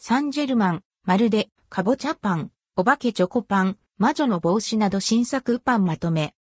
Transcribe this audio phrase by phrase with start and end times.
[0.00, 6.36] サンジェルマン、まるで、かぼちゃパン、お化けチョコパン、魔女の帽子など新作パンまとめ。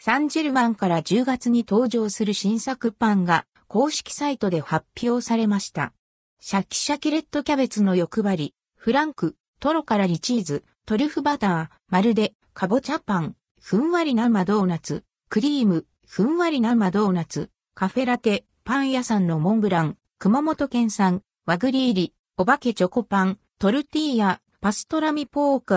[0.00, 5.92] サンジェルマンから10月に登場する新作パンが公式サイトで発表されました。
[6.40, 25.76] シャキシャキレッドキャベツの欲張り、フランク、トロからリチーズ、トリュフバター、まるで、かぼちゃパン、ふんわり生ドーナツ、クリーム、ふんわり生ドーナツ、カフェラテ、パン屋さんのモンブラン、熊本県産、和栗入り、お化けチョコパン、トルティーヤ、パストラミポーク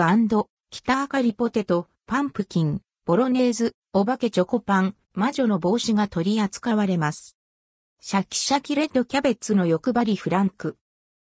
[0.70, 7.36] 北あかりポテト、パンプキン、ボロネーズ、お化けチョコパン、魔女の帽子が取り扱われます。
[8.00, 10.78] シャキシャキレッドキャベツの欲張りフランク。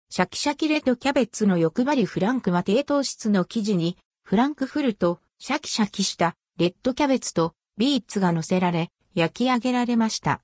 [0.08, 10.42] シャキシャキレッドキャベツの欲張りフランクは低糖質の生地に、フランクフルト、シャキシャキしたレッドキャベツとビーツが乗せられ、焼き上げられました。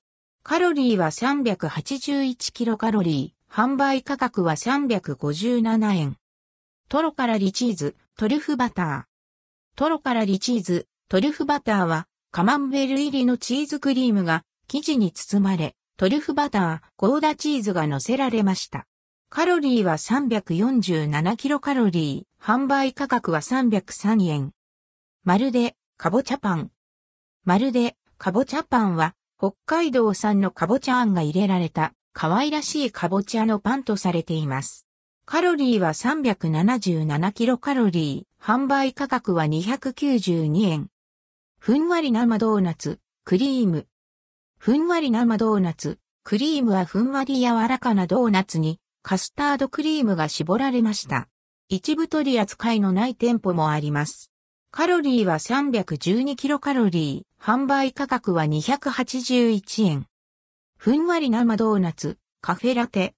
[0.48, 6.16] カロリーは381キロカロリー、販売価格は357円。
[6.88, 9.04] トロからリチーズ、トリュフバター。
[9.76, 18.87] トロからリチーズ、トリュフバターは、カマンベール入りのチーズクリームが生地に包まれ、トリュフバター、ゴーダチーズが乗せられました。
[19.29, 24.52] カロリーは347キロカロリー、販売価格は303円。
[25.24, 26.70] まるで、かぼちゃパン。
[27.42, 34.87] まるで、かぼちゃパンは、北海道産のかぼちゃあんが入れられた、可愛らしいかぼちゃのパンとされています。
[35.26, 40.88] カロリーは377キロカロリー、販売価格は292円。
[41.59, 43.87] ふんわり生ドーナツ、クリーム。
[44.57, 51.29] ふんわり生ドーナツ、クリームはふんわり柔らかなドーナツにカスタードクリームが絞られました。
[51.68, 54.32] 一部取り扱いのない店舗もあります。
[54.70, 60.06] カロリーは312キロカロリー、販売価格は281円。
[60.79, 63.15] ふんわり生ドーナツ、カフェラテ、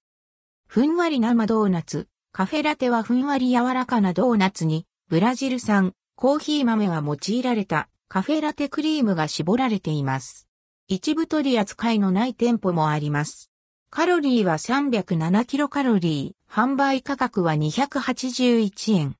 [0.67, 2.07] ふんわり生ドーナツ。
[2.31, 10.47] カフェラテはふんわり柔らかなドーナツに、ブラジル産、コーヒー豆が用いられた、カフェラテクリームが絞られています。
[10.87, 13.49] 一部取り扱いのない店舗もあります。
[13.89, 19.15] カロリーは307キロカロリー、販売価格は281円。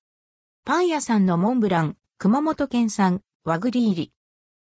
[0.65, 4.11] パン屋さんのモンブラン、熊本県産、和栗入り。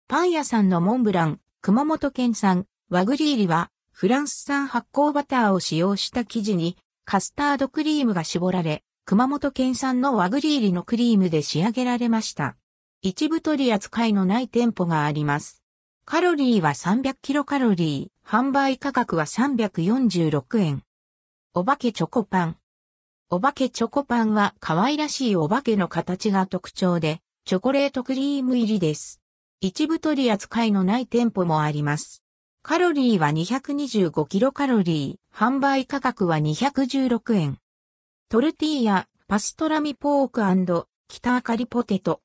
[0.08, 12.56] パン屋さんのモンブラン、熊本県産、和栗入りは、フランス産発酵バターを使用した生地にカスタードクリームが絞られ、熊本県産の和栗入りのクリームで仕上げられました。
[13.02, 15.64] 一部取り扱いのない店舗があります。
[16.04, 20.84] カロリーは300キロカロリー、販売価格は346円。
[21.52, 22.56] お化けチョコパン。
[23.28, 29.20] お化けチョコパンは可愛らしいお化けの形が特徴で、チョコレートクリーム入りです。
[29.60, 32.22] 一部取り扱いのない店舗もあります。
[32.62, 37.58] カロリーは225キロカロリー、販売価格は216円。
[38.28, 42.20] トルティーヤ、パストラミポーク北あかりポテト。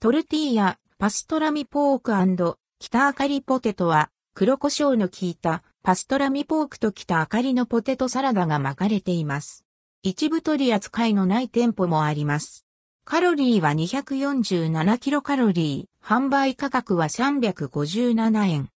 [0.00, 9.66] トルティーヤ、パストラミポーク北あかりポテトは、黒胡椒の効いたパストラミポークと北あかりのポテトサラダが巻かれています。
[10.02, 12.64] 一部取り扱いのない店舗もあります。
[13.04, 18.68] カロリーは247キロカロリー、販売価格は357円。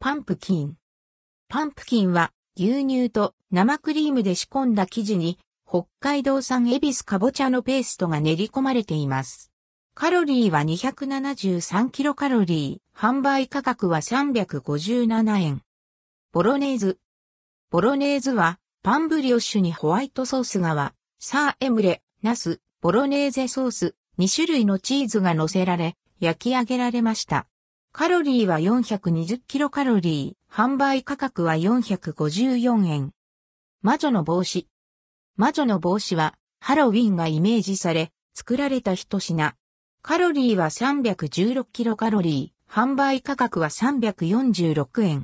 [0.00, 0.76] パンプキン。
[1.50, 5.38] パンプキンは牛乳と生クリームで仕込んだ生地に
[5.68, 9.52] 北海道産エビスかぼちゃのペーストが練り込まれています。
[9.94, 15.60] カロリーは273キロカロリー、販売価格は357円。
[16.32, 16.98] ボロネーズ。
[17.70, 25.94] ボロネーズはパンブリオッシュにホワイトソース側、サーエムレ、ナス、ボロネーゼソース、2種類のチーズが乗せられ、
[26.24, 27.46] 焼き上げられました。
[27.92, 33.12] カロリーは420キロカロリー、販売価格は454円。
[33.82, 34.66] 魔女の帽子。
[35.36, 39.54] 魔女の帽子は、ハロウィンがイメージされ、作られた一品。
[40.00, 45.22] カロリーは316キロカロリー、販売価格は346円。